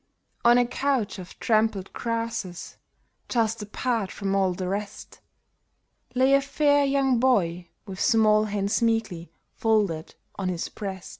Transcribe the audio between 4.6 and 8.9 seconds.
rest, Lay a fair young boy, with small hands